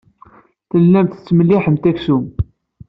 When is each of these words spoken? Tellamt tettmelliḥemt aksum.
Tellamt 0.69 1.11
tettmelliḥemt 1.15 1.89
aksum. 1.91 2.25